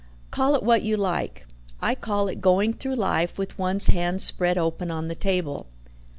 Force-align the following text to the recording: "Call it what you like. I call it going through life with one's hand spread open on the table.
"Call 0.31 0.55
it 0.55 0.63
what 0.63 0.81
you 0.81 0.97
like. 0.97 1.45
I 1.79 1.93
call 1.93 2.27
it 2.27 2.41
going 2.41 2.73
through 2.73 2.95
life 2.95 3.37
with 3.37 3.59
one's 3.59 3.89
hand 3.89 4.23
spread 4.23 4.57
open 4.57 4.89
on 4.89 5.09
the 5.09 5.13
table. 5.15 5.67